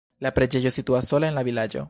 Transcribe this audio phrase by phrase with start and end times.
[0.25, 1.79] La preĝejo situas sola en la vilaĝo.